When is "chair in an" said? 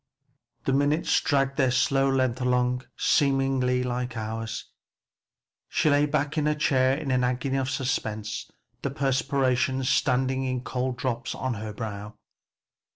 6.55-7.23